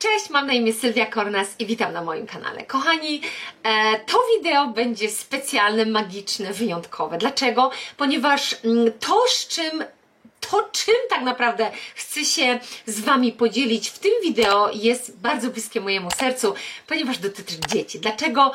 [0.00, 2.64] Cześć, mam na imię Sylwia Kornas i witam na moim kanale.
[2.64, 3.20] Kochani,
[3.62, 7.18] e, to wideo będzie specjalne, magiczne, wyjątkowe.
[7.18, 7.70] Dlaczego?
[7.96, 9.84] Ponieważ mm, to, z czym
[10.40, 15.80] to, czym tak naprawdę chcę się z Wami podzielić w tym wideo, jest bardzo bliskie
[15.80, 16.54] mojemu sercu,
[16.86, 18.00] ponieważ dotyczy dzieci.
[18.00, 18.52] Dlaczego?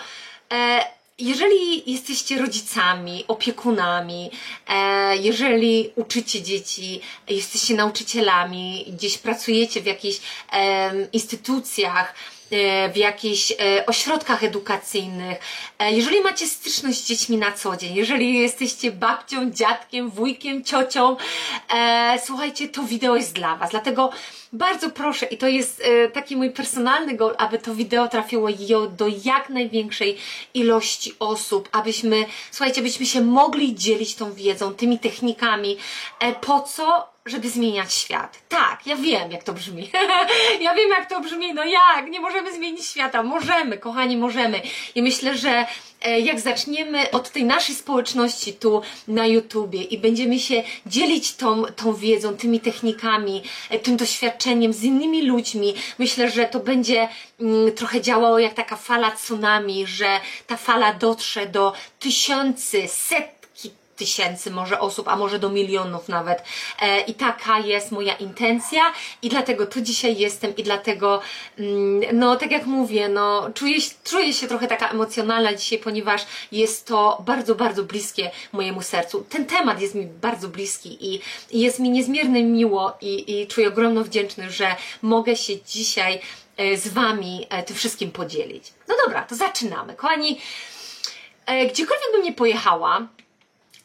[1.20, 4.32] Jeżeli jesteście rodzicami, opiekunami,
[4.68, 10.20] e, jeżeli uczycie dzieci, jesteście nauczycielami, gdzieś pracujecie w jakichś
[11.14, 12.16] instytucjach,
[12.94, 15.38] w jakichś e, ośrodkach edukacyjnych,
[15.80, 21.18] e, jeżeli macie styczność z dziećmi na co dzień, jeżeli jesteście babcią, dziadkiem, wujkiem, ciocią,
[21.76, 23.72] e, słuchajcie, to wideo jest dla Was.
[23.72, 24.10] Dlatego
[24.54, 28.50] bardzo proszę, i to jest e, taki mój personalny goal, aby to wideo trafiło
[28.98, 30.18] do jak największej
[30.54, 35.78] ilości osób, abyśmy, słuchajcie, abyśmy się mogli dzielić tą wiedzą, tymi technikami.
[36.20, 37.15] E, po co?
[37.26, 38.40] Żeby zmieniać świat.
[38.50, 39.90] Tak, ja wiem, jak to brzmi.
[40.62, 41.54] ja wiem, jak to brzmi.
[41.54, 42.10] No jak?
[42.10, 43.24] Nie możemy zmienić świata.
[43.24, 44.62] Możemy, kochani, możemy.
[44.96, 45.66] I myślę, że
[46.02, 51.64] e, jak zaczniemy od tej naszej społeczności tu na YouTubie i będziemy się dzielić tą,
[51.64, 57.10] tą wiedzą, tymi technikami, e, tym doświadczeniem z innymi ludźmi, myślę, że to będzie
[57.40, 63.35] mm, trochę działało jak taka fala tsunami, że ta fala dotrze do tysięcy, setki
[63.96, 66.44] tysięcy może osób, a może do milionów nawet.
[66.82, 68.82] E, I taka jest moja intencja
[69.22, 71.22] i dlatego tu dzisiaj jestem i dlatego,
[71.60, 76.88] mm, no tak jak mówię, no czuję, czuję się trochę taka emocjonalna dzisiaj, ponieważ jest
[76.88, 79.26] to bardzo, bardzo bliskie mojemu sercu.
[79.30, 81.22] Ten temat jest mi bardzo bliski i,
[81.52, 86.20] jest mi niezmiernie miło i, i czuję ogromną wdzięczność, że mogę się dzisiaj
[86.58, 88.74] e, z Wami e, tym wszystkim podzielić.
[88.88, 89.94] No dobra, to zaczynamy.
[89.94, 90.42] Kochani,
[91.72, 93.08] gdziekolwiek bym nie pojechała,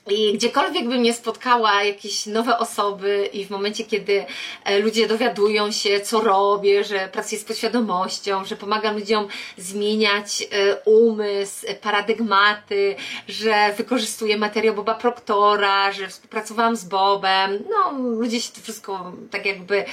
[0.07, 4.25] i gdziekolwiek bym nie spotkała jakieś nowe osoby i w momencie, kiedy
[4.65, 10.77] e, ludzie dowiadują się, co robię, że pracuję z podświadomością, że pomagam ludziom zmieniać e,
[10.85, 12.97] umysł, paradygmaty,
[13.29, 19.47] że wykorzystuję materiał Boba Proktora, że współpracowałam z Bobem, no ludzie się to wszystko tak
[19.47, 19.85] jakby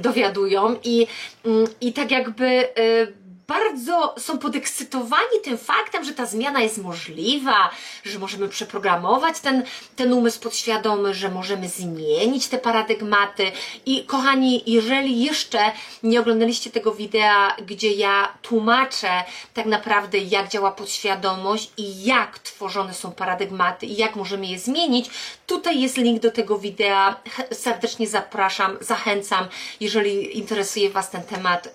[0.00, 1.06] dowiadują i,
[1.44, 7.70] mm, i tak jakby e, bardzo są podekscytowani tym faktem, że ta zmiana jest możliwa,
[8.04, 9.64] że możemy przeprogramować ten,
[9.96, 13.52] ten umysł podświadomy, że możemy zmienić te paradygmaty.
[13.86, 15.72] I kochani, jeżeli jeszcze
[16.02, 19.08] nie oglądaliście tego wideo, gdzie ja tłumaczę
[19.54, 25.10] tak naprawdę, jak działa podświadomość i jak tworzone są paradygmaty i jak możemy je zmienić,
[25.48, 27.14] tutaj jest link do tego wideo.
[27.52, 29.46] Serdecznie zapraszam, zachęcam.
[29.80, 31.68] Jeżeli interesuje Was ten temat,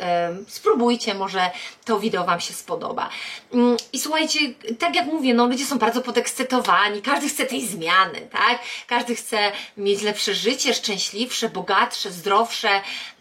[0.48, 1.52] spróbujcie, może
[1.86, 3.10] to wideo Wam się spodoba.
[3.54, 4.40] Mm, I słuchajcie,
[4.80, 8.60] tak jak mówię, no ludzie są bardzo podekscytowani, każdy chce tej zmiany, tak?
[8.88, 12.70] Każdy chce mieć lepsze życie, szczęśliwsze, bogatsze, zdrowsze.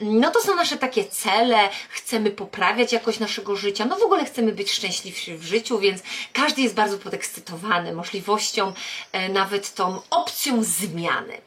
[0.00, 1.58] No to są nasze takie cele,
[1.88, 6.02] chcemy poprawiać jakość naszego życia, no w ogóle chcemy być szczęśliwsi w życiu, więc
[6.32, 8.72] każdy jest bardzo podekscytowany możliwością,
[9.12, 11.41] e, nawet tą opcją zmiany.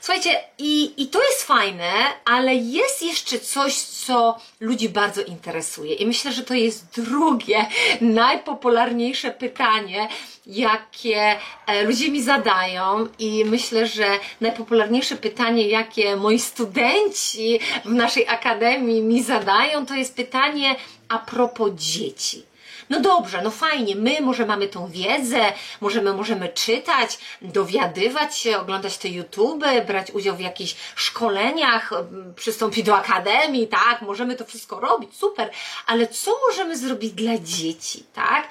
[0.00, 1.92] Słuchajcie, i, i to jest fajne,
[2.24, 7.66] ale jest jeszcze coś, co ludzi bardzo interesuje i myślę, że to jest drugie,
[8.00, 10.08] najpopularniejsze pytanie,
[10.46, 11.36] jakie
[11.66, 14.06] e, ludzie mi zadają i myślę, że
[14.40, 20.76] najpopularniejsze pytanie, jakie moi studenci w naszej akademii mi zadają, to jest pytanie
[21.08, 22.49] a propos dzieci.
[22.90, 28.98] No dobrze, no fajnie, my może mamy tą wiedzę, możemy, możemy czytać, dowiadywać się, oglądać
[28.98, 31.90] te YouTube, brać udział w jakichś szkoleniach,
[32.36, 35.50] przystąpić do akademii, tak, możemy to wszystko robić, super,
[35.86, 38.48] ale co możemy zrobić dla dzieci, tak?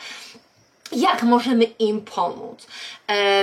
[0.91, 2.67] jak możemy im pomóc,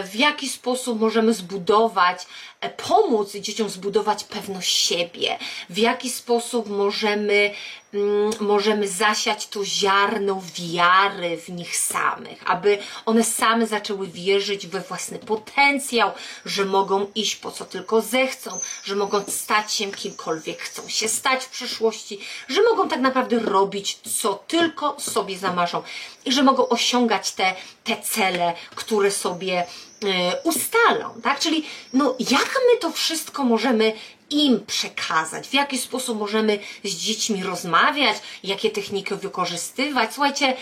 [0.04, 2.26] w jaki sposób możemy zbudować,
[2.60, 5.38] e, pomóc dzieciom zbudować pewność siebie,
[5.70, 7.50] w jaki sposób możemy
[7.96, 14.80] Mm, możemy zasiać to ziarno wiary w nich samych, aby one same zaczęły wierzyć we
[14.80, 16.10] własny potencjał,
[16.44, 21.44] że mogą iść po co tylko zechcą, że mogą stać się kimkolwiek chcą się stać
[21.44, 25.82] w przyszłości, że mogą tak naprawdę robić co tylko sobie zamarzą
[26.24, 27.54] i że mogą osiągać te,
[27.84, 29.55] te cele, które sobie
[30.04, 31.40] E, ustalą, tak?
[31.40, 33.92] Czyli no, jak my to wszystko możemy
[34.30, 40.14] im przekazać, w jaki sposób możemy z dziećmi rozmawiać, jakie techniki wykorzystywać.
[40.14, 40.56] Słuchajcie,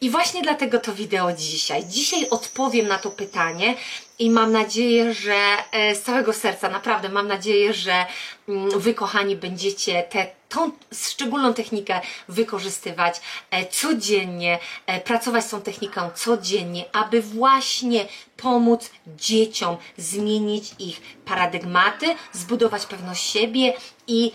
[0.00, 1.84] i właśnie dlatego to wideo dzisiaj.
[1.86, 3.74] Dzisiaj odpowiem na to pytanie
[4.18, 5.36] i mam nadzieję, że
[5.72, 8.06] e, z całego serca, naprawdę mam nadzieję, że
[8.48, 13.20] mm, Wy, kochani, będziecie tę tą szczególną technikę wykorzystywać
[13.50, 14.58] e, codziennie,
[15.04, 18.06] pracować z tą techniką codziennie, aby właśnie
[18.44, 23.72] pomóc dzieciom zmienić ich paradygmaty, zbudować pewność siebie
[24.06, 24.32] i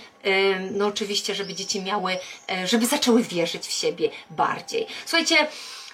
[0.71, 2.17] no oczywiście, żeby dzieci miały,
[2.65, 4.87] żeby zaczęły wierzyć w siebie bardziej.
[5.05, 5.47] Słuchajcie,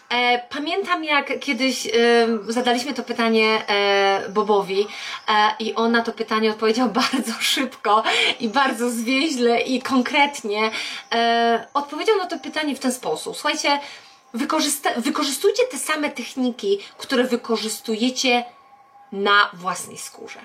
[0.09, 1.91] E, pamiętam jak kiedyś e,
[2.47, 4.87] zadaliśmy to pytanie e, Bobowi
[5.27, 8.03] e, i on na to pytanie odpowiedział bardzo szybko
[8.39, 10.71] i bardzo zwięźle i konkretnie.
[11.13, 13.35] E, odpowiedział na to pytanie w ten sposób.
[13.35, 13.79] Słuchajcie,
[14.97, 18.45] wykorzystujcie te same techniki, które wykorzystujecie
[19.11, 20.39] na własnej skórze.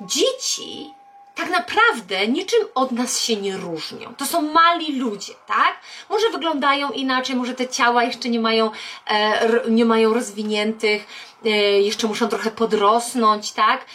[0.00, 0.90] Dzieci
[1.34, 4.14] tak naprawdę niczym od nas się nie różnią.
[4.14, 5.80] To są mali ludzie, tak?
[6.10, 8.70] Może wyglądają inaczej, może te ciała jeszcze nie mają,
[9.06, 11.06] e, nie mają rozwiniętych,
[11.44, 11.48] e,
[11.80, 13.86] jeszcze muszą trochę podrosnąć, tak?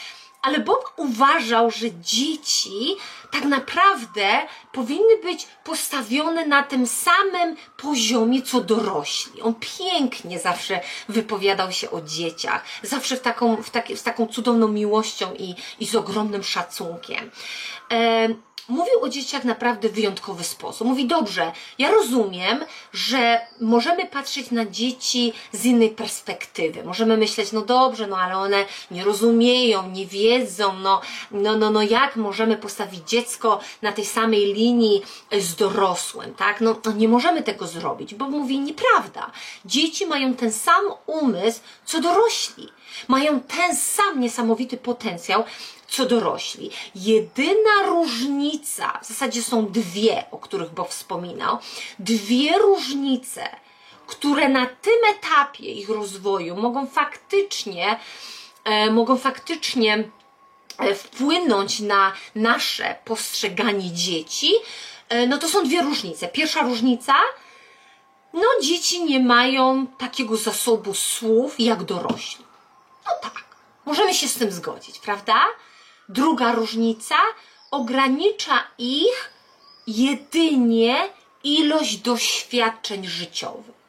[0.42, 2.96] ale Bob uważał, że dzieci
[3.32, 4.28] tak naprawdę
[4.72, 9.42] powinny być postawione na tym samym poziomie co dorośli.
[9.42, 10.80] On pięknie zawsze
[11.10, 15.88] wypowiadał się o dzieciach, zawsze w taką, w taki, z taką cudowną miłością i, i
[15.88, 17.32] z ogromnym szacunkiem.
[17.92, 18.28] E,
[18.72, 20.88] mówił o dzieciach naprawdę w wyjątkowy sposób.
[20.88, 26.84] Mówi, dobrze, ja rozumiem, że możemy patrzeć na dzieci z innej perspektywy.
[26.84, 31.02] Możemy myśleć, no dobrze, no ale one nie rozumieją, nie wiedzą, no,
[31.32, 35.02] no, no, no jak możemy postawić dziecko na tej samej linii
[35.40, 36.62] z dorosłym, tak?
[36.62, 39.32] No, no nie możemy tego zrobić, bo mówi nieprawda.
[39.66, 42.70] Dzieci mają ten sam umysł, co dorośli.
[43.08, 45.44] Mają ten sam niesamowity potencjał,
[45.88, 46.72] co dorośli.
[46.96, 51.58] Jedyna różnica, w zasadzie są dwie, o których Bob wspominał,
[52.00, 53.50] dwie różnice,
[54.08, 58.00] które na tym etapie ich rozwoju mogą faktycznie,
[58.64, 60.04] e, mogą faktycznie
[60.96, 64.54] wpłynąć na nasze postrzeganie dzieci,
[65.10, 66.28] e, no to są dwie różnice.
[66.28, 67.14] Pierwsza różnica,
[68.34, 72.46] no dzieci nie mają takiego zasobu słów jak dorośli.
[73.06, 73.44] No tak,
[73.86, 75.42] możemy się z tym zgodzić, prawda?
[76.10, 77.16] Druga różnica
[77.72, 79.32] ogranicza ich
[79.88, 81.10] jedynie
[81.44, 83.82] ilość doświadczeń życiowych.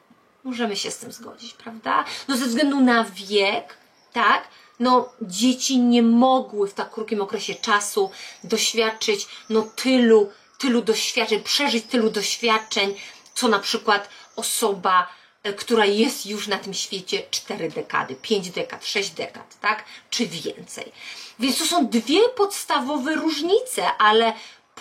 [0.43, 2.05] Możemy się z tym zgodzić, prawda?
[2.27, 3.77] No ze względu na wiek,
[4.13, 4.47] tak?
[4.79, 8.11] No dzieci nie mogły w tak krótkim okresie czasu
[8.43, 12.95] doświadczyć no tylu, tylu doświadczeń, przeżyć tylu doświadczeń,
[13.33, 15.07] co na przykład osoba
[15.43, 19.83] E, która jest już na tym świecie 4 dekady, 5 dekad, 6 dekad, tak?
[20.09, 20.91] Czy więcej.
[21.39, 24.33] Więc to są dwie podstawowe różnice, ale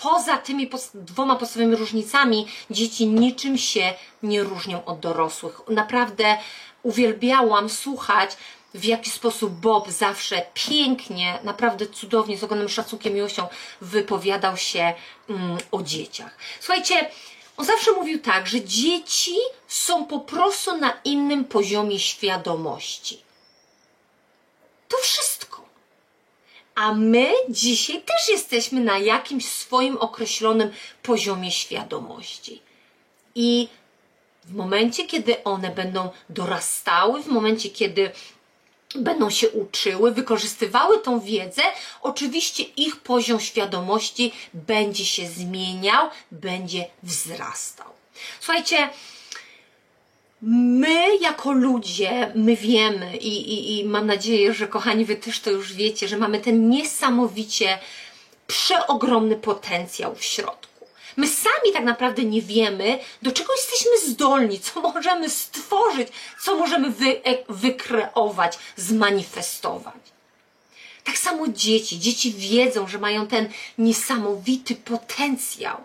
[0.02, 5.60] poza tymi dwoma podstawowymi różnicami dzieci niczym się nie różnią od dorosłych.
[5.68, 6.38] Naprawdę
[6.82, 8.36] uwielbiałam słuchać,
[8.74, 13.46] w jaki sposób Bob zawsze pięknie, naprawdę cudownie, z ogromnym szacunkiem miłością
[13.80, 14.94] wypowiadał się
[15.28, 16.38] mm, o dzieciach.
[16.60, 17.10] Słuchajcie,
[17.56, 19.36] on zawsze mówił tak, że dzieci
[19.68, 23.22] są po prostu na innym poziomie świadomości.
[24.88, 25.64] To wszystko.
[26.74, 30.70] A my dzisiaj też jesteśmy na jakimś swoim określonym
[31.02, 32.62] poziomie świadomości.
[33.34, 33.68] I
[34.44, 38.10] w momencie, kiedy one będą dorastały, w momencie, kiedy
[38.96, 41.62] będą się uczyły, wykorzystywały tą wiedzę,
[42.02, 47.86] oczywiście ich poziom świadomości będzie się zmieniał, będzie wzrastał.
[48.40, 48.88] Słuchajcie,
[50.42, 55.50] my jako ludzie, my wiemy i, i, i mam nadzieję, że kochani, wy też to
[55.50, 57.78] już wiecie, że mamy ten niesamowicie
[58.46, 60.71] przeogromny potencjał w środku.
[61.16, 66.08] My sami tak naprawdę nie wiemy, do czego jesteśmy zdolni, co możemy stworzyć,
[66.44, 70.12] co możemy wy, e, wykreować, zmanifestować.
[71.04, 72.00] Tak samo dzieci.
[72.00, 73.48] Dzieci wiedzą, że mają ten
[73.78, 75.76] niesamowity potencjał.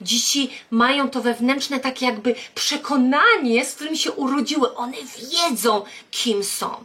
[0.00, 4.76] Dzieci mają to wewnętrzne tak jakby przekonanie, z którym się urodziły.
[4.76, 4.96] One
[5.32, 6.84] wiedzą, kim są.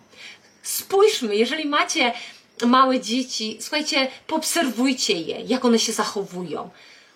[0.63, 2.13] Spójrzmy, jeżeli macie
[2.65, 6.69] małe dzieci, słuchajcie, poobserwujcie je, jak one się zachowują.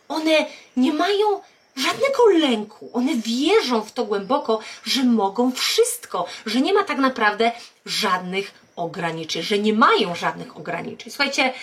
[0.08, 0.46] One
[0.78, 1.42] nie mają
[1.76, 2.90] żadnego lęku.
[2.94, 7.52] One wierzą w to głęboko, że mogą wszystko, że nie ma tak naprawdę
[7.86, 11.12] żadnych ograniczeń, że nie mają żadnych ograniczeń.
[11.12, 11.54] Słuchajcie,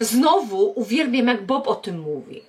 [0.00, 2.42] znowu uwielbiam, jak Bob o tym mówi.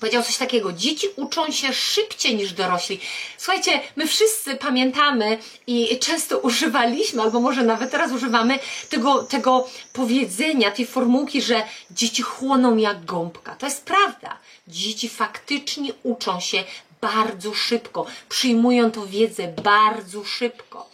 [0.00, 3.00] Powiedział coś takiego: dzieci uczą się szybciej niż dorośli.
[3.38, 10.70] Słuchajcie, my wszyscy pamiętamy i często używaliśmy, albo może nawet teraz używamy tego, tego powiedzenia,
[10.70, 13.56] tej formułki, że dzieci chłoną jak gąbka.
[13.56, 14.38] To jest prawda.
[14.68, 16.64] Dzieci faktycznie uczą się
[17.00, 20.90] bardzo szybko, przyjmują tą wiedzę bardzo szybko.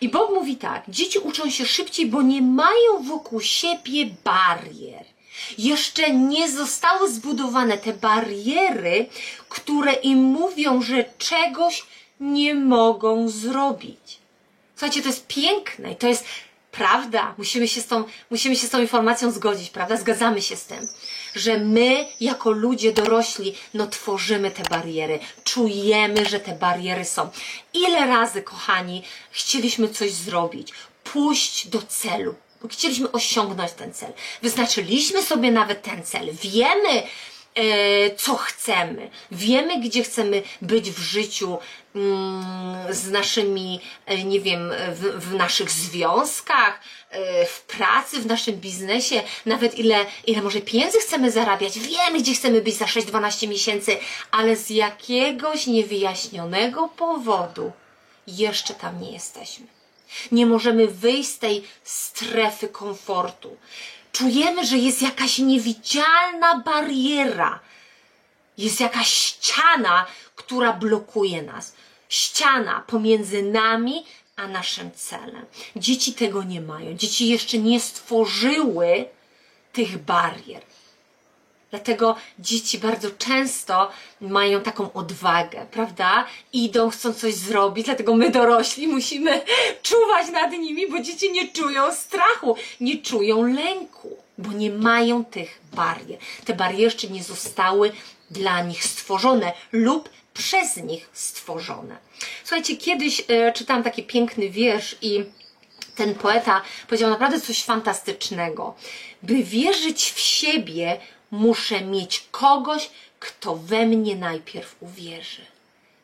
[0.00, 5.04] I Bob mówi tak: dzieci uczą się szybciej, bo nie mają wokół siebie barier.
[5.58, 9.06] Jeszcze nie zostały zbudowane te bariery,
[9.48, 11.84] które im mówią, że czegoś
[12.20, 14.18] nie mogą zrobić.
[14.76, 16.24] Słuchajcie, to jest piękne i to jest
[16.72, 17.34] prawda.
[17.38, 19.96] Musimy się, z tą, musimy się z tą informacją zgodzić, prawda?
[19.96, 20.88] Zgadzamy się z tym,
[21.34, 27.28] że my, jako ludzie dorośli, no tworzymy te bariery, czujemy, że te bariery są.
[27.74, 30.72] Ile razy, kochani, chcieliśmy coś zrobić,
[31.04, 32.34] pójść do celu,
[32.68, 34.12] chcieliśmy osiągnąć ten cel.
[34.42, 36.28] Wyznaczyliśmy sobie nawet ten cel.
[36.32, 37.02] Wiemy,
[37.54, 39.10] e, co chcemy.
[39.30, 41.58] Wiemy, gdzie chcemy być w życiu
[41.94, 46.80] mm, z naszymi, e, nie wiem, w, w naszych związkach,
[47.10, 51.78] e, w pracy, w naszym biznesie, nawet ile, ile może pieniędzy chcemy zarabiać.
[51.78, 53.96] Wiemy, gdzie chcemy być za 6-12 miesięcy,
[54.30, 57.72] ale z jakiegoś niewyjaśnionego powodu
[58.26, 59.75] jeszcze tam nie jesteśmy.
[60.32, 63.56] Nie możemy wyjść z tej strefy komfortu.
[64.12, 67.60] Czujemy, że jest jakaś niewidzialna bariera,
[68.58, 71.72] jest jakaś ściana, która blokuje nas.
[72.08, 74.04] Ściana pomiędzy nami
[74.36, 75.44] a naszym celem.
[75.76, 76.96] Dzieci tego nie mają.
[76.96, 79.04] Dzieci jeszcze nie stworzyły
[79.72, 80.62] tych barier.
[81.70, 86.26] Dlatego dzieci bardzo często mają taką odwagę, prawda?
[86.52, 89.40] Idą, chcą coś zrobić, dlatego my dorośli musimy
[89.82, 95.60] czuwać nad nimi, bo dzieci nie czują strachu, nie czują lęku, bo nie mają tych
[95.74, 96.18] barier.
[96.44, 97.92] Te bariery jeszcze nie zostały
[98.30, 101.96] dla nich stworzone lub przez nich stworzone.
[102.44, 105.24] Słuchajcie, kiedyś e, czytałam taki piękny wiersz i
[105.96, 108.74] ten poeta powiedział naprawdę coś fantastycznego.
[109.22, 111.00] By wierzyć w siebie,
[111.36, 112.90] muszę mieć kogoś,
[113.20, 115.42] kto we mnie najpierw uwierzy.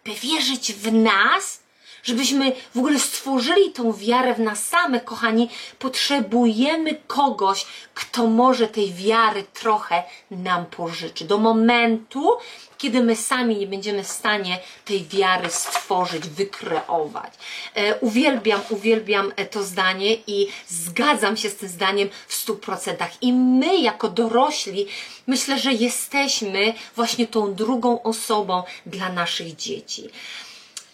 [0.05, 1.62] By wierzyć w nas,
[2.03, 8.93] żebyśmy w ogóle stworzyli tą wiarę w nas same, kochani, potrzebujemy kogoś, kto może tej
[8.93, 11.25] wiary trochę nam pożyczy.
[11.25, 12.31] Do momentu,
[12.79, 17.33] kiedy my sami nie będziemy w stanie tej wiary stworzyć, wykreować.
[17.75, 23.23] E, uwielbiam, uwielbiam e, to zdanie i zgadzam się z tym zdaniem w stu procentach.
[23.23, 24.87] I my, jako dorośli,
[25.27, 30.11] myślę, że jesteśmy właśnie tą drugą osobą dla naszych dzieci.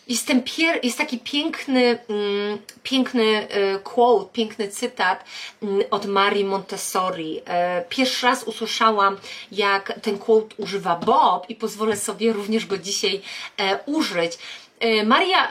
[0.09, 5.25] Jest, ten pier, jest taki piękny, mm, piękny e, quote, piękny cytat
[5.62, 7.41] mm, od Marii Montessori.
[7.47, 9.17] E, pierwszy raz usłyszałam,
[9.53, 13.21] jak ten quote używa Bob i pozwolę sobie również go dzisiaj
[13.57, 14.38] e, użyć.
[15.07, 15.50] Maria,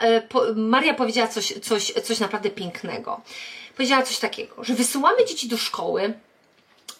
[0.55, 3.21] Maria powiedziała coś, coś, coś naprawdę pięknego.
[3.75, 6.13] Powiedziała coś takiego, że wysyłamy dzieci do szkoły,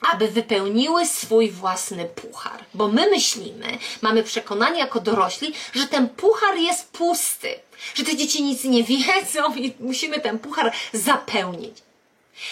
[0.01, 2.65] aby wypełniły swój własny puchar.
[2.73, 7.59] Bo my myślimy, mamy przekonanie jako dorośli, że ten puchar jest pusty,
[7.93, 11.77] że te dzieci nic nie wiedzą i musimy ten puchar zapełnić.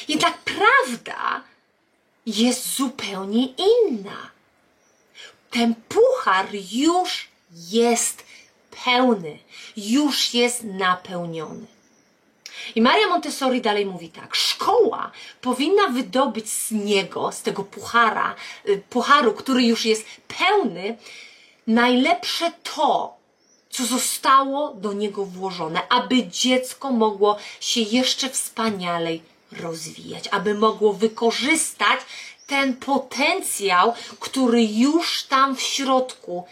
[0.07, 1.43] Jednak prawda
[2.25, 4.29] jest zupełnie inna.
[5.51, 7.27] Ten puchar już
[7.69, 8.23] jest
[8.85, 9.39] pełny,
[9.77, 11.74] już jest napełniony.
[12.75, 18.35] I Maria Montessori dalej mówi tak: szkoła powinna wydobyć z niego, z tego puchara,
[18.69, 20.97] y, pucharu, który już jest pełny,
[21.67, 23.15] najlepsze to,
[23.69, 29.21] co zostało do niego włożone, aby dziecko mogło się jeszcze wspanialej
[29.51, 31.99] rozwijać, aby mogło wykorzystać
[32.47, 36.45] ten potencjał, który już tam w środku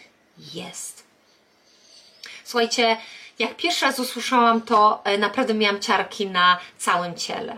[0.54, 1.04] jest.
[2.44, 2.96] Słuchajcie,
[3.38, 7.56] jak pierwszy raz usłyszałam to, e, naprawdę miałam ciarki na całym ciele.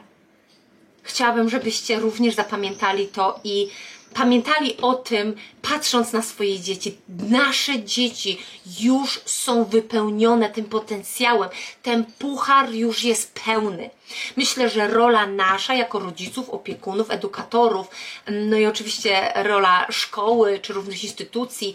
[1.02, 3.68] Chciałabym, żebyście również zapamiętali to i
[4.14, 6.98] pamiętali o tym, patrząc na swoje dzieci.
[7.08, 8.38] Nasze dzieci
[8.80, 11.50] już są wypełnione tym potencjałem.
[11.82, 13.90] Ten puchar już jest pełny.
[14.36, 17.86] Myślę, że rola nasza jako rodziców, opiekunów, edukatorów,
[18.30, 21.74] no i oczywiście rola szkoły czy również instytucji,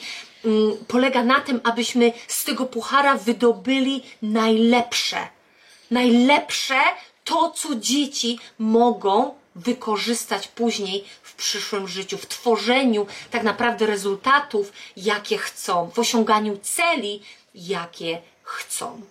[0.87, 5.27] polega na tym, abyśmy z tego puchara wydobyli najlepsze.
[5.91, 6.79] Najlepsze
[7.23, 15.37] to, co dzieci mogą wykorzystać później w przyszłym życiu, w tworzeniu tak naprawdę rezultatów, jakie
[15.37, 17.21] chcą, w osiąganiu celi,
[17.55, 19.01] jakie chcą.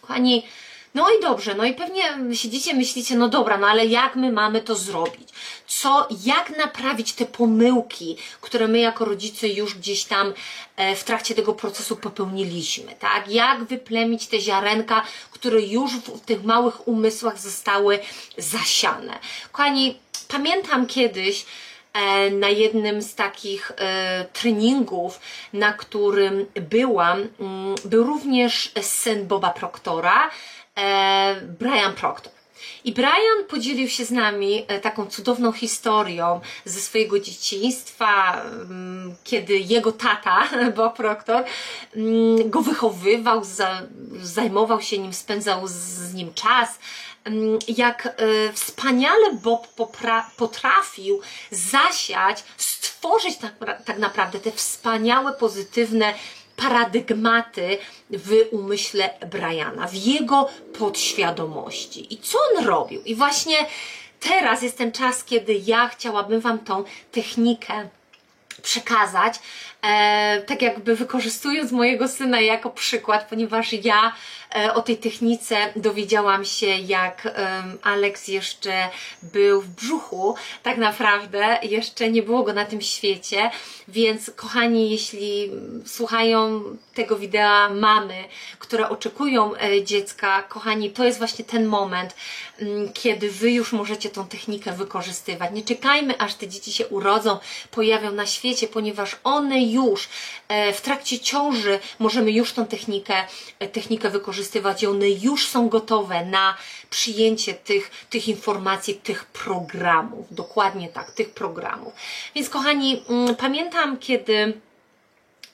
[0.00, 0.46] Kochani,
[0.94, 2.02] no i dobrze, no i pewnie
[2.36, 5.28] siedzicie, myślicie, no dobra, no ale jak my mamy to zrobić?
[5.66, 10.32] Co, jak naprawić te pomyłki, które my jako rodzice już gdzieś tam
[10.76, 13.28] e, w trakcie tego procesu popełniliśmy, tak?
[13.28, 17.98] Jak wyplemić te ziarenka, które już w, tych małych umysłach zostały
[18.38, 19.18] zasiane?
[19.52, 21.46] Kochani, pamiętam kiedyś,
[21.92, 25.20] e, na jednym z takich e, treningów,
[25.52, 30.30] na którym byłam, mm, był również syn Boba Proktora,
[31.58, 32.32] Brian Proctor.
[32.84, 39.58] I Brian podzielił się z nami e, taką cudowną historią ze swojego dzieciństwa, mm, kiedy
[39.58, 41.44] jego tata, Bob Proctor,
[41.96, 43.42] mm, go wychowywał,
[44.22, 46.78] zajmował się nim, spędzał z nim czas
[47.24, 49.68] mm, jak e, wspaniale Bob
[50.36, 56.14] potrafił zasiać, stworzyć tak, tak naprawdę te wspaniałe, pozytywne
[56.56, 57.78] paradygmaty
[58.10, 62.14] w umyśle Briana, w jego podświadomości.
[62.14, 63.02] I co on robił?
[63.02, 63.56] I właśnie
[64.20, 67.88] teraz jest ten czas, kiedy ja chciałabym Wam tą technikę
[68.62, 69.34] przekazać,
[69.82, 74.12] e, tak jakby wykorzystując mojego syna jako przykład, ponieważ ja
[74.74, 78.88] o tej technice dowiedziałam się, jak e, Alex jeszcze
[79.22, 83.50] był w brzuchu, tak naprawdę jeszcze nie było go na tym świecie,
[83.88, 85.50] więc kochani, jeśli
[85.86, 86.62] słuchają
[86.94, 88.24] tego wideo mamy,
[88.58, 92.16] które oczekują e, dziecka, kochani, to jest właśnie ten moment,
[92.58, 95.52] mm, kiedy Wy już możecie tą technikę wykorzystywać.
[95.52, 97.38] Nie czekajmy, aż te dzieci się urodzą,
[97.70, 100.08] pojawią na świecie, ponieważ one już
[100.48, 103.14] e, w trakcie ciąży możemy już tą technikę,
[103.58, 104.10] e, technikę
[104.42, 106.56] wykorzystywać i one już są gotowe na
[106.90, 110.26] przyjęcie tych, tych informacji, tych programów.
[110.30, 111.92] Dokładnie tak, tych programów.
[112.34, 114.60] Więc kochani, mm, pamiętam kiedy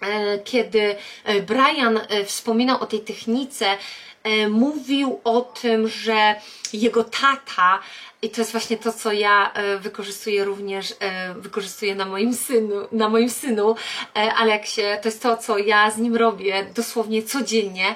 [0.00, 0.96] e, kiedy
[1.46, 3.66] Brian wspominał o tej technice,
[4.50, 6.34] mówił o tym, że
[6.72, 7.80] jego tata
[8.22, 12.74] i to jest właśnie to, co ja e, wykorzystuję również, e, wykorzystuję na moim synu,
[12.92, 13.76] na moim synu
[14.16, 14.82] e, Aleksie.
[15.02, 17.94] To jest to, co ja z nim robię dosłownie codziennie.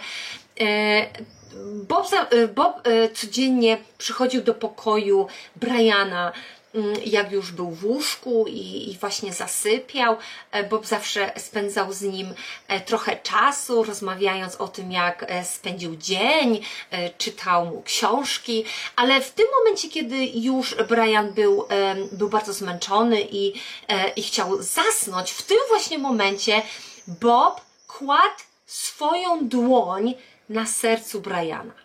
[1.88, 2.06] Bob,
[2.54, 2.82] Bob
[3.14, 6.32] codziennie przychodził do pokoju Briana,
[6.74, 10.16] Mm, jak już był w łóżku i, właśnie zasypiał.
[10.50, 12.34] E, Bob zawsze spędzał z nim
[12.68, 16.60] e, trochę czasu, rozmawiając o tym, jak e, spędził dzień,
[17.18, 18.64] czytał mu książki,
[18.96, 21.68] ale w tym momencie, kiedy już Brian był,
[22.12, 23.52] był bardzo zmęczony i,
[24.16, 26.62] i chciał zasnąć, w tym właśnie momencie
[27.08, 30.14] Bob kładł swoją dłoń
[30.52, 31.82] na sercu Briana.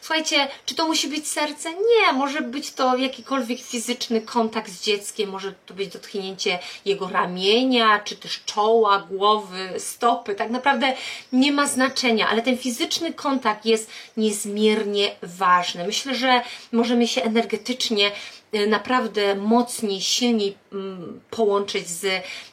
[0.00, 1.70] Słuchajcie, czy to musi być serce?
[1.70, 8.00] Nie, może być to jakikolwiek fizyczny kontakt z dzieckiem, może to być dotknięcie jego ramienia,
[8.00, 10.34] czy też czoła, głowy, stopy.
[10.34, 10.92] Tak naprawdę
[11.32, 15.86] nie ma znaczenia, ale ten fizyczny kontakt jest niezmiernie ważny.
[15.86, 18.10] Myślę, że możemy się energetycznie
[18.52, 22.04] e, naprawdę mocniej, silniej mm, połączyć z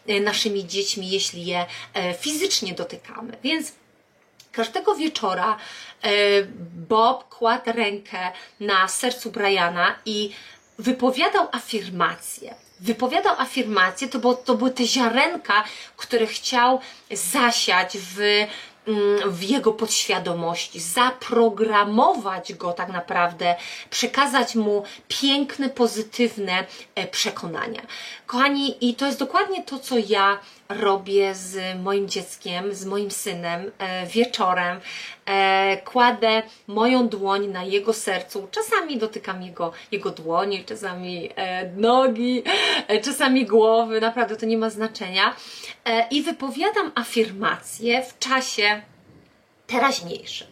[0.07, 3.37] e, naszymi dziećmi, jeśli je e, fizycznie dotykamy.
[3.43, 3.73] Więc
[4.57, 5.57] każdego wieczora
[6.03, 6.09] e,
[6.89, 10.31] Bob kładł rękę na sercu Briana i
[10.79, 12.55] wypowiadał afirmacje.
[12.79, 15.63] Wypowiadał afirmacje, to, było, to były te ziarenka,
[15.97, 16.79] które chciał
[17.11, 18.17] zasiać w
[19.25, 23.55] w jego podświadomości, zaprogramować go tak naprawdę,
[23.89, 27.81] przekazać mu piękne, pozytywne e, przekonania.
[28.25, 33.71] Kochani, i to jest dokładnie to, co ja robię z moim dzieckiem, z moim synem
[33.77, 34.79] e, wieczorem.
[35.25, 41.29] E, kładę moją dłoń na jego sercu, czasami dotykam jego, jego dłoni, czasami
[41.77, 42.43] nogi,
[43.03, 45.35] czasami głowy, naprawdę to nie ma znaczenia.
[46.11, 48.76] I wypowiadam afirmacje w czasie
[49.67, 50.47] teraźniejszym.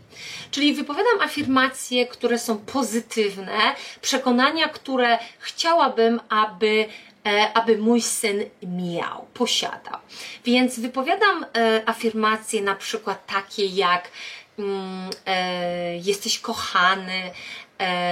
[0.51, 6.85] Czyli wypowiadam afirmacje, które są pozytywne, przekonania, które chciałabym, aby
[7.25, 9.99] e, aby mój syn miał, posiadał.
[10.45, 14.11] Więc wypowiadam e, afirmacje na przykład takie jak
[14.59, 17.31] mm, e, jesteś kochany,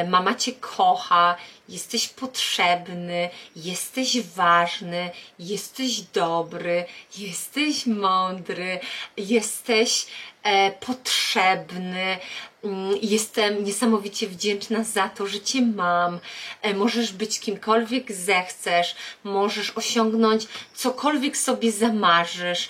[0.08, 1.36] mama cię kocha,
[1.70, 6.86] jesteś potrzebny, jesteś ważny, jesteś dobry,
[7.18, 8.80] jesteś mądry,
[9.18, 10.08] jesteś
[10.44, 12.18] e, potrzebny,
[13.02, 16.20] jestem niesamowicie wdzięczna za to, że Cię mam.
[16.62, 22.70] E, możesz być kimkolwiek zechcesz, możesz osiągnąć cokolwiek sobie zamarzysz.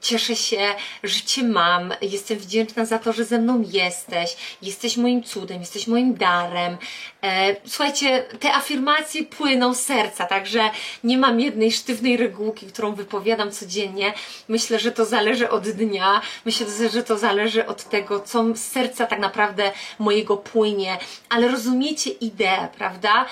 [0.00, 1.94] Cieszę się, że Cię mam.
[2.00, 4.36] Jestem wdzięczna za to, że ze mną jesteś.
[4.62, 6.76] Jesteś moim cudem, jesteś moim darem.
[7.22, 10.70] E, słuchajcie, te afirmacje płyną z serca, także
[11.04, 14.14] nie mam jednej sztywnej regułki, którą wypowiadam codziennie.
[14.48, 16.20] Myślę, że to zależy od dnia.
[16.44, 21.48] Myślę, że to zależy od tego, tego, co z serca tak naprawdę mojego płynie, ale
[21.48, 23.26] rozumiecie ideę, prawda?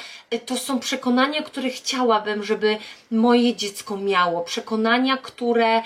[0.47, 2.79] To są przekonania, które chciałabym, żeby
[3.11, 4.41] moje dziecko miało.
[4.41, 5.83] Przekonania, które y,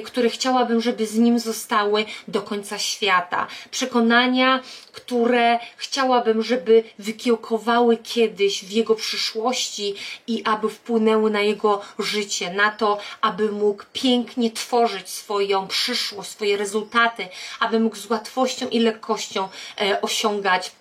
[0.00, 3.46] które chciałabym, żeby z nim zostały do końca świata.
[3.70, 4.60] Przekonania,
[4.92, 9.94] które chciałabym, żeby wykiełkowały kiedyś w jego przyszłości
[10.26, 16.56] i aby wpłynęły na jego życie, na to, aby mógł pięknie tworzyć swoją przyszłość, swoje
[16.56, 17.28] rezultaty,
[17.60, 19.48] aby mógł z łatwością i lekkością
[19.80, 20.72] e, osiągać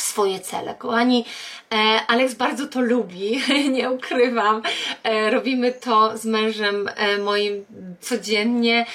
[0.00, 0.74] swoje cele.
[0.74, 1.24] Kochani,
[1.72, 3.42] e, Alex bardzo to lubi,
[3.76, 4.62] nie ukrywam.
[5.02, 7.64] E, robimy to z mężem e, moim
[8.00, 8.86] codziennie.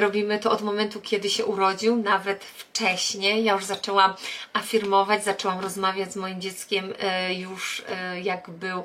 [0.00, 3.44] Robimy to od momentu, kiedy się urodził, nawet wcześniej.
[3.44, 4.14] Ja już zaczęłam
[4.52, 6.94] afirmować, zaczęłam rozmawiać z moim dzieckiem
[7.36, 7.82] już
[8.22, 8.84] jak był,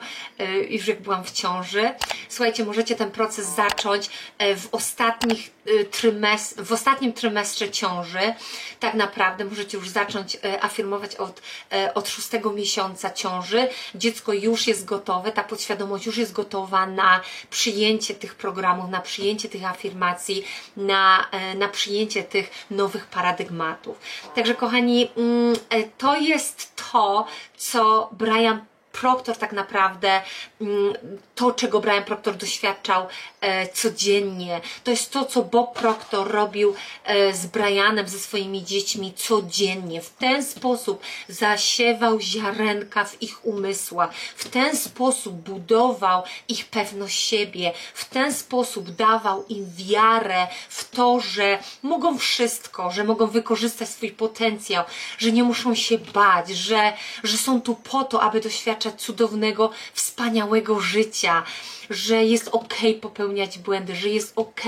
[0.70, 1.94] już jak byłam w ciąży.
[2.30, 5.55] Słuchajcie, możecie ten proces zacząć w ostatnich
[5.92, 8.34] trymest w ostatnim trymestrze ciąży.
[8.80, 11.42] Tak naprawdę możecie już zacząć afirmować od
[11.76, 17.22] E, od szóstego miesiąca ciąży dziecko już jest gotowe, ta podświadomość już jest gotowa na
[17.50, 20.46] przyjęcie tych programów, na przyjęcie tych afirmacji,
[20.78, 24.00] na, na przyjęcie tych nowych paradygmatów.
[24.36, 25.56] Także kochani, mm,
[25.98, 28.66] to jest to, co Brian
[29.02, 30.22] Proctor tak naprawdę,
[30.62, 30.94] mm,
[31.36, 33.08] to czego Brian Proctor doświadczał
[33.42, 39.14] e, codziennie, to jest to, co Bob Proctor robił e, z Brianem, ze swoimi dziećmi
[39.14, 40.02] codziennie.
[40.02, 47.72] W ten sposób zasiewał ziarenka w ich umysłach, w ten sposób budował ich pewność siebie,
[47.94, 54.12] w ten sposób dawał im wiarę w to, że mogą wszystko, że mogą wykorzystać swój
[54.12, 54.84] potencjał,
[55.18, 59.72] że nie muszą się bać, że, że są tu po to, aby doświadczać doświadczać cudownego,
[59.94, 61.44] wspaniałego życia,
[61.90, 64.62] że jest ok popełniać błędy, że jest ok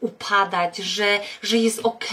[0.00, 2.04] upadać, że, że jest ok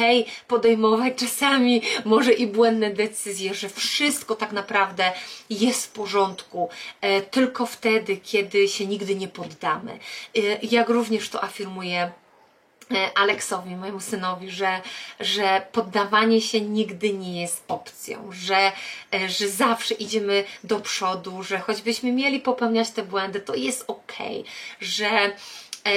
[0.47, 5.11] podejmować czasami może i błędne decyzje, że wszystko tak naprawdę
[5.49, 6.69] jest w porządku,
[7.01, 9.91] e, tylko wtedy, kiedy się nigdy nie poddamy.
[9.91, 12.22] E, jak również to afirmuję E,
[13.15, 14.81] Aleksowi, mojemu synowi, że,
[15.19, 18.71] że poddawanie się nigdy nie jest opcją, że,
[19.13, 24.13] e, że zawsze idziemy do przodu, że choćbyśmy mieli popełniać te błędy, to jest ok,
[24.81, 25.31] że E,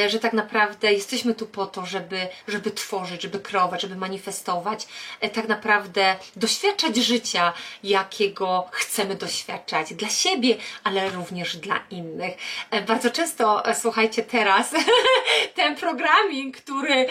[0.09, 4.87] że tak naprawdę jesteśmy tu po to, żeby, żeby tworzyć, żeby kreować, żeby manifestować,
[5.21, 12.35] e, tak naprawdę doświadczać życia, jakiego chcemy doświadczać dla siebie, ale również dla innych.
[12.71, 14.75] E, bardzo często, słuchajcie, teraz
[15.55, 17.07] ten programming, który,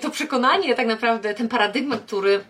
[0.00, 2.44] to przekonanie, tak naprawdę, ten paradygmat, który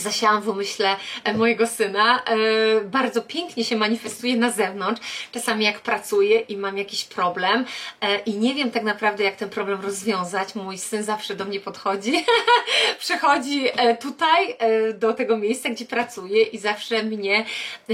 [0.00, 5.02] zasiałam w umyśle e, mojego syna, e, bardzo pięknie się manifestuje na zewnątrz.
[5.32, 7.64] Czasami jak pracuję i mam jakiś problem
[8.00, 11.60] e, i nie wiem tak naprawdę jak ten problem rozwiązać, mój syn zawsze do mnie
[11.60, 12.24] podchodzi,
[13.00, 13.64] przychodzi
[14.00, 14.56] tutaj
[14.94, 17.44] do tego miejsca, gdzie pracuję i zawsze mnie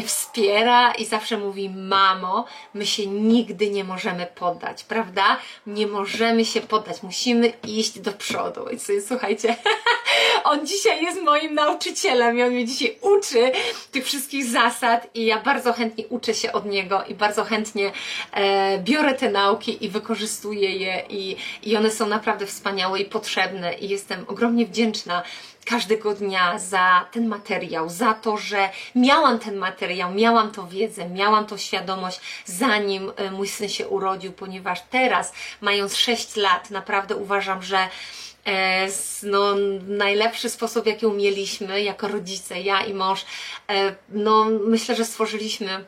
[0.06, 5.38] wspiera i zawsze mówi mamo, my się nigdy nie możemy poddać, prawda?
[5.66, 8.66] Nie możemy się poddać, musimy iść do przodu.
[8.68, 9.56] I słuchajcie,
[10.44, 13.52] on dzisiaj jest moim nauczycielem nauczycielem i on mnie dzisiaj uczy
[13.92, 17.92] tych wszystkich zasad i ja bardzo chętnie uczę się od niego i bardzo chętnie
[18.32, 23.74] e, biorę te nauki i wykorzystuję je i, i one są naprawdę wspaniałe i potrzebne
[23.74, 25.22] i jestem ogromnie wdzięczna
[25.64, 31.46] każdego dnia za ten materiał, za to, że miałam ten materiał, miałam tą wiedzę, miałam
[31.46, 37.62] tą świadomość, zanim e, mój syn się urodził, ponieważ teraz, mając 6 lat, naprawdę uważam,
[37.62, 37.88] że
[39.22, 39.54] no,
[39.88, 43.24] najlepszy sposób, jaki umieliśmy jako rodzice, ja i mąż,
[43.68, 45.84] e, no myślę, że stworzyliśmy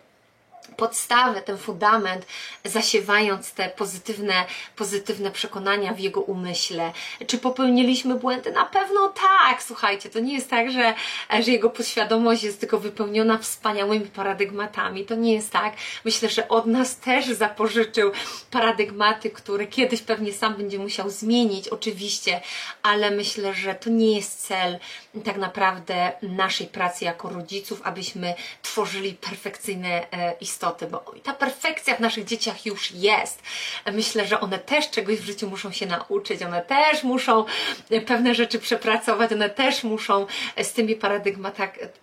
[0.76, 2.26] podstawę, ten fundament,
[2.64, 4.44] zasiewając te pozytywne,
[4.76, 6.92] pozytywne przekonania w jego umyśle.
[7.26, 8.52] Czy popełniliśmy błędy?
[8.52, 10.94] Na pewno tak, słuchajcie, to nie jest tak, że,
[11.40, 15.04] że jego podświadomość jest tylko wypełniona wspaniałymi paradygmatami.
[15.04, 15.74] To nie jest tak.
[16.04, 18.12] Myślę, że od nas też zapożyczył
[18.50, 22.40] paradygmaty, które kiedyś pewnie sam będzie musiał zmienić, oczywiście,
[22.82, 24.78] ale myślę, że to nie jest cel
[25.24, 32.00] tak naprawdę naszej pracy jako rodziców, abyśmy tworzyli perfekcyjne e, istoty bo ta perfekcja w
[32.00, 33.42] naszych dzieciach już jest.
[33.92, 37.44] Myślę, że one też czegoś w życiu muszą się nauczyć, one też muszą
[38.06, 40.26] pewne rzeczy przepracować, one też muszą
[40.62, 40.96] z tymi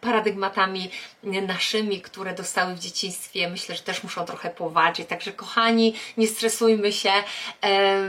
[0.01, 0.89] paradygmatami
[1.23, 5.07] naszymi, które dostały w dzieciństwie, myślę, że też muszą trochę powalczyć.
[5.07, 7.11] Także kochani, nie stresujmy się.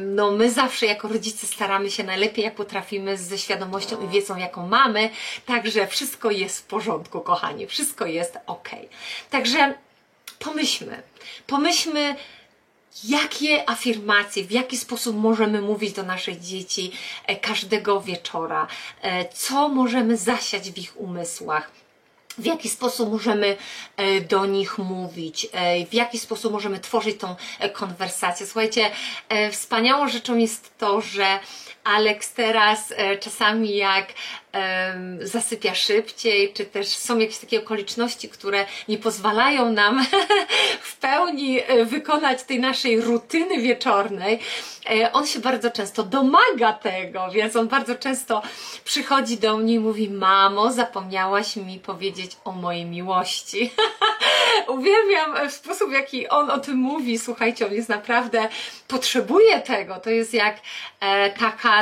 [0.01, 4.67] No, my zawsze jako rodzice staramy się najlepiej, jak potrafimy, ze świadomością i wiedzą, jaką
[4.67, 5.11] mamy.
[5.47, 7.67] Także wszystko jest w porządku, kochani.
[7.67, 8.69] Wszystko jest ok.
[9.31, 9.86] Także
[10.39, 11.03] pomyślmy,
[11.47, 12.17] pomyślmy,
[13.05, 16.93] jakie afirmacje, w jaki sposób możemy mówić do naszych dzieci
[17.27, 18.67] e, każdego wieczora,
[19.03, 21.71] e, co możemy zasiać w ich umysłach
[22.39, 23.57] w jaki sposób możemy
[23.97, 25.49] e, do nich mówić,
[25.91, 27.37] w jaki sposób możemy tworzyć tą
[27.73, 28.47] konwersację.
[28.47, 28.91] Słuchajcie,
[29.53, 31.39] wspaniałą rzeczą jest to, że
[31.87, 34.07] Alex teraz czasami jak
[35.21, 40.07] zasypia szybciej, czy też są jakieś takie okoliczności, które nie pozwalają nam
[40.83, 44.39] w pełni wykonać tej naszej rutyny wieczornej,
[45.13, 48.43] on się bardzo często domaga tego, więc on bardzo często
[48.85, 53.73] przychodzi do mnie i mówi: Mamo, zapomniałaś mi powiedzieć o mojej miłości.
[54.69, 57.19] Uwielbiam sposób, w jaki on o tym mówi.
[57.19, 58.49] Słuchajcie, on jest naprawdę,
[58.89, 59.95] potrzebuje tego.
[59.95, 60.57] To jest jak
[61.01, 61.31] e,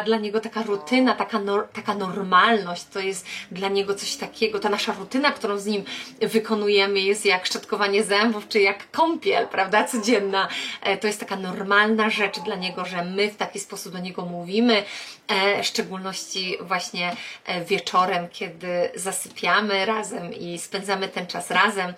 [0.03, 1.41] dla niego taka rutyna, taka,
[1.73, 2.85] taka normalność.
[2.85, 4.59] To jest dla niego coś takiego.
[4.59, 5.85] Ta nasza rutyna, którą z nim
[6.21, 10.49] wykonujemy, jest jak szczotkowanie zębów, czy jak kąpiel, prawda, codzienna.
[10.83, 14.25] E, to jest taka normalna rzecz dla niego, że my w taki sposób do niego
[14.25, 14.85] mówimy,
[15.29, 21.95] e, w szczególności właśnie e, wieczorem, kiedy zasypiamy razem i spędzamy ten czas razem.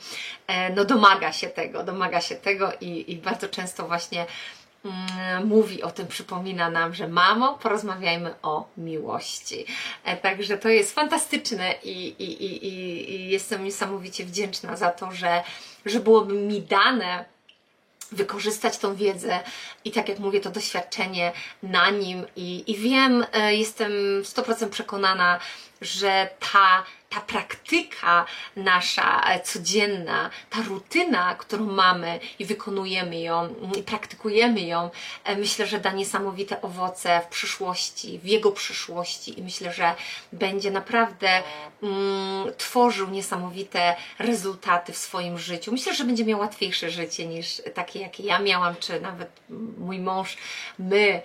[0.77, 4.27] No domaga się tego, domaga się tego i, i bardzo często właśnie
[5.45, 9.67] mówi o tym, przypomina nam, że mamo, porozmawiajmy o miłości.
[10.05, 15.43] E, także to jest fantastyczne i, i, i, i jestem niesamowicie wdzięczna za to, że,
[15.87, 17.25] że byłoby mi dane
[18.13, 19.41] wykorzystać tą wiedzę
[19.85, 25.41] i tak jak mówię, to doświadczenie na nim i, i wiem, e, jestem 100% przekonana,
[25.81, 26.85] że ta
[27.17, 28.27] ta praktyka
[28.57, 34.91] nasza e, codzienna, ta rutyna, którą mamy i wykonujemy ją, i praktykujemy ją,
[35.25, 39.95] e, myślę, że da niesamowite owoce w przyszłości, w jego przyszłości i myślę, że
[40.33, 41.43] będzie naprawdę
[41.83, 45.73] mm, tworzył niesamowite rezultaty w swoim życiu.
[45.73, 49.29] Myślę, że będzie miał łatwiejsze życie niż takie, jakie ja miałam, czy nawet
[49.79, 50.37] mój mąż,
[50.79, 51.23] my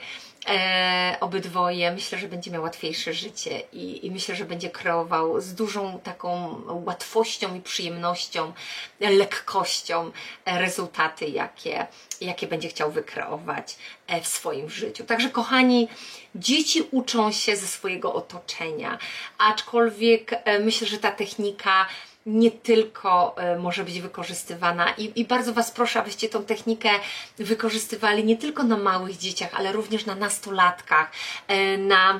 [0.48, 5.54] e, obydwoje, myślę, że będzie miał łatwiejsze życie i, i myślę, że będzie kreował z
[5.54, 8.54] dużą taką łatwością i przyjemnością,
[9.00, 10.12] lekkością
[10.46, 11.88] rezultaty, jakie,
[12.22, 13.78] jakie będzie chciał wykreować
[14.08, 15.04] e, w swoim życiu.
[15.04, 15.88] Także, kochani,
[16.36, 18.98] dzieci uczą się ze swojego otoczenia,
[19.38, 21.86] aczkolwiek e, myślę, że ta technika
[22.26, 24.94] nie tylko e, może być wykorzystywana.
[24.98, 26.90] I, i bardzo Was proszę, abyście tą technikę
[27.38, 31.12] wykorzystywali nie tylko na małych dzieciach, ale również na nastolatkach,
[31.48, 32.20] e, na,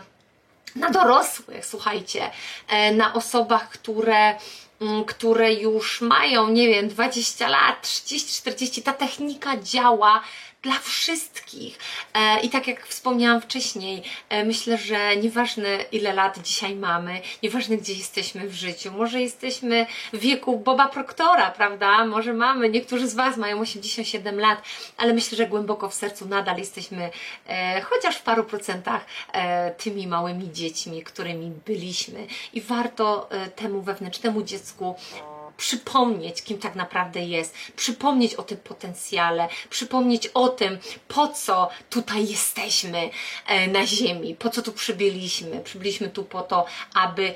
[0.76, 2.32] na dorosłych, słuchajcie,
[2.68, 4.36] e, na osobach, które
[4.82, 10.22] mm, które już mają, nie wiem, 20 lat, 30, 40, ta technika działa
[10.62, 11.80] dla wszystkich.
[12.14, 17.78] E, I tak jak wspomniałam wcześniej, e, myślę, że nieważne ile lat dzisiaj mamy, nieważne
[17.78, 22.06] gdzie jesteśmy w życiu, może jesteśmy w wieku Boba Proktora, prawda?
[22.06, 24.62] Może mamy, niektórzy z Was mają 87 lat,
[24.98, 27.10] ale myślę, że głęboko w sercu nadal jesteśmy
[27.48, 29.06] e, chociaż w paru procentach
[29.78, 32.28] tymi małymi dziećmi, którymi byliśmy.
[32.54, 34.96] I warto temu wewnętrznemu dziecku
[35.62, 42.28] przypomnieć, kim tak naprawdę jest, przypomnieć o tym potencjale, przypomnieć o tym, po co tutaj
[42.28, 43.10] jesteśmy
[43.48, 45.60] e, na Ziemi, po co tu przybyliśmy.
[45.60, 47.34] Przybyliśmy tu po to, aby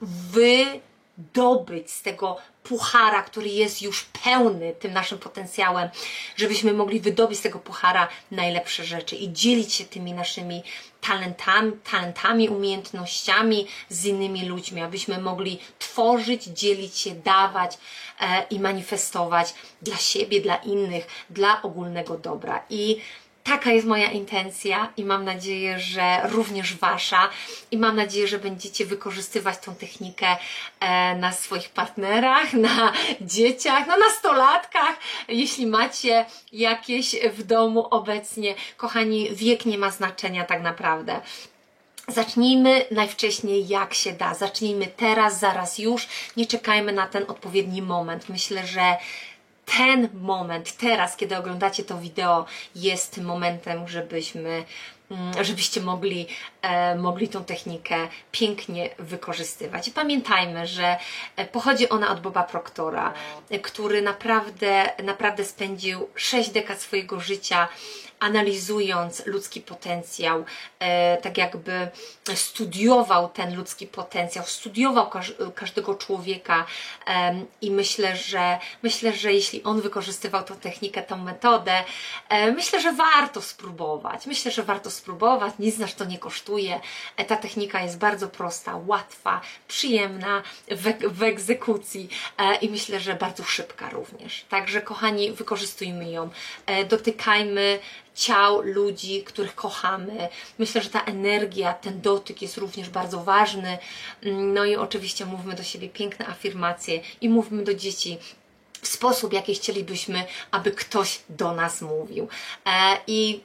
[0.00, 5.88] wydobyć z tego puchara, który jest już pełny tym naszym potencjałem,
[6.36, 10.62] żebyśmy mogli wydobyć z tego puchara najlepsze rzeczy i dzielić się tymi naszymi
[11.00, 17.78] talentami, talentami, umiejętnościami z innymi ludźmi, abyśmy mogli tworzyć, dzielić się, dawać
[18.20, 22.64] e, i manifestować dla siebie, dla innych, dla ogólnego dobra.
[22.70, 23.00] I
[23.44, 27.28] Taka jest moja intencja i mam nadzieję, że również Wasza
[27.70, 30.26] i mam nadzieję, że będziecie wykorzystywać tą technikę
[30.80, 34.96] e, na swoich partnerach, na dzieciach, na nastolatkach,
[35.28, 38.54] jeśli macie jakieś w domu obecnie.
[38.76, 41.20] Kochani, wiek nie ma znaczenia tak naprawdę.
[42.08, 44.34] Zacznijmy najwcześniej jak się da.
[44.34, 46.08] Zacznijmy teraz, zaraz już.
[46.36, 48.28] Nie czekajmy na ten odpowiedni moment.
[48.28, 48.96] Myślę, że
[49.64, 54.64] ten moment, teraz, kiedy oglądacie to wideo, jest momentem, żebyśmy
[55.10, 56.26] mm, żebyście mogli,
[56.62, 59.90] e, mogli tą technikę pięknie wykorzystywać.
[59.90, 60.96] Pamiętajmy, że
[61.36, 63.12] e, pochodzi ona od Boba Proktora,
[63.50, 67.68] e, który naprawdę, naprawdę spędził 6 dekad swojego życia
[68.22, 70.44] analizując ludzki potencjał,
[70.78, 71.88] e, tak jakby
[72.34, 76.66] studiował ten ludzki potencjał, studiował każ każdego człowieka
[77.60, 81.84] i myślę, że myślę, że jeśli on wykorzystywał tą technikę, tą metodę,
[82.28, 84.26] e, myślę, że warto spróbować.
[84.26, 86.80] Myślę, że warto spróbować, nic nas to nie kosztuje.
[87.16, 92.08] E, ta technika jest bardzo prosta, łatwa, przyjemna w, w egzekucji
[92.60, 94.44] i myślę, że bardzo szybka również.
[94.48, 96.30] Także kochani, wykorzystujmy ją,
[96.88, 97.78] dotykajmy
[98.14, 100.28] ciał ludzi, których kochamy.
[100.58, 103.78] Myślę, że ta energia, ten dotyk jest również bardzo ważny.
[104.22, 108.18] No i oczywiście mówmy do siebie piękne afirmacje i mówmy do dzieci
[108.82, 112.28] w sposób, jaki chcielibyśmy, aby ktoś do nas mówił.
[112.66, 113.40] E, I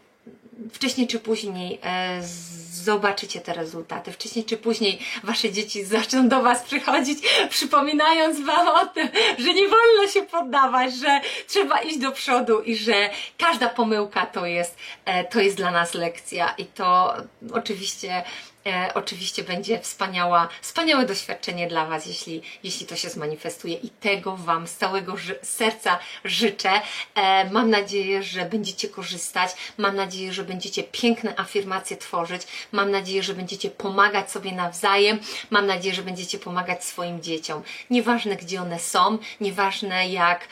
[0.74, 2.22] wcześniej czy później e,
[2.72, 4.12] zobaczycie te rezultaty.
[4.12, 9.68] Wcześniej czy później wasze dzieci zaczną do was przychodzić, przypominając wam o tym, że nie
[9.68, 15.24] wolno się poddawać, że trzeba iść do przodu i że każda pomyłka to jest, e,
[15.24, 17.14] to jest dla nas lekcja i to
[17.54, 18.24] oczywiście
[18.68, 24.38] E, oczywiście będzie wspaniała, wspaniałe doświadczenie dla Was, jeśli, jeśli to się zmanifestuje i tego
[24.38, 26.72] Wam z całego ży- serca życzę.
[27.16, 33.24] E, mam nadzieję, że będziecie korzystać, mam nadzieję, że będziecie piękne afirmacje tworzyć, mam nadzieję,
[33.24, 37.64] że będziecie pomagać sobie nawzajem, mam nadzieję, że będziecie pomagać swoim dzieciom.
[37.90, 40.48] Nieważne gdzie one są, nieważne jak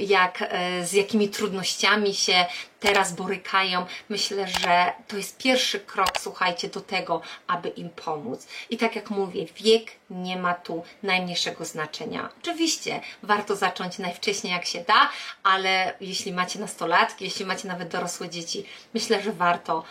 [0.00, 2.46] jak, e, z jakimi trudnościami się
[2.80, 3.86] teraz borykają.
[4.08, 8.46] Myślę, że to jest pierwszy krok, słuchajcie, do tego, aby im pomóc.
[8.70, 12.28] I tak jak mówię, wiek nie ma tu najmniejszego znaczenia.
[12.42, 15.10] Oczywiście warto zacząć najwcześniej jak się da,
[15.42, 19.84] ale jeśli macie nastolatki, jeśli macie nawet dorosłe dzieci, myślę, że warto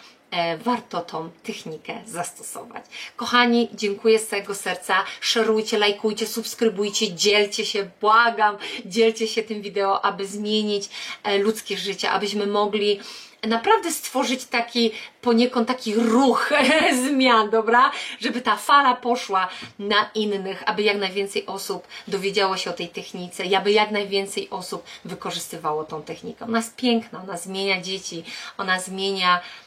[0.58, 2.86] warto tą technikę zastosować.
[3.16, 5.04] Kochani, dziękuję z całego serca.
[5.22, 10.90] Szerujcie, lajkujcie, subskrybujcie, dzielcie się, błagam, dzielcie się tym wideo, aby zmienić
[11.24, 13.00] e, ludzkie życie, abyśmy mogli
[13.48, 16.50] naprawdę stworzyć taki poniekąd taki ruch
[17.08, 17.92] zmian, dobra?
[18.20, 19.48] Żeby ta fala poszła
[19.80, 24.50] na innych, aby jak najwięcej osób dowiedziało się o tej technice i aby jak najwięcej
[24.50, 26.46] osób wykorzystywało tą technikę.
[26.46, 28.24] Ona jest piękna, ona zmienia dzieci,
[28.58, 29.67] ona zmienia e,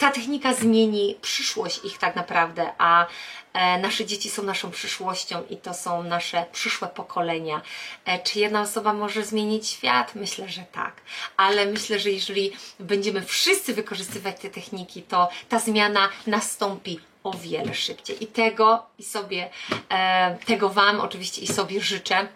[0.00, 3.06] ta technika zmieni przyszłość ich tak naprawdę, a
[3.52, 7.60] e, nasze dzieci są naszą przyszłością i to są nasze przyszłe pokolenia.
[8.04, 10.14] E, Czy jedna osoba może zmienić świat?
[10.14, 10.92] Myślę, że tak,
[11.36, 17.74] ale myślę, że jeżeli będziemy wszyscy wykorzystywać te techniki, to ta zmiana nastąpi o wiele
[17.74, 18.24] szybciej.
[18.24, 19.50] I tego i sobie,
[19.90, 22.28] e, tego Wam oczywiście i sobie życzę.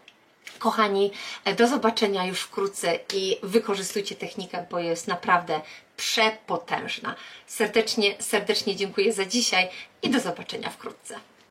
[0.59, 1.11] Kochani,
[1.45, 5.61] e, do zobaczenia już wkrótce i wykorzystujcie technikę, bo jest naprawdę
[5.97, 7.15] przepotężna.
[7.47, 9.69] Serdecznie, serdecznie dziękuję za dzisiaj
[10.03, 11.21] i do zobaczenia wkrótce.